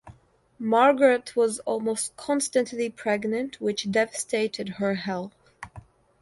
Margaret 0.57 1.35
was 1.35 1.59
almost 1.59 2.17
constantly 2.17 2.89
pregnant, 2.89 3.61
which 3.61 3.91
devastated 3.91 4.69
her 4.79 4.95
health. 4.95 5.35